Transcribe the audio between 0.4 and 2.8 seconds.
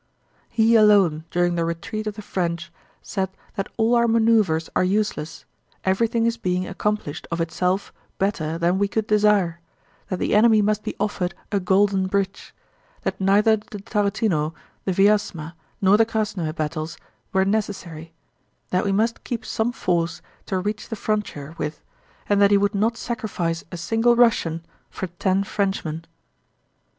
He alone during the retreat of the French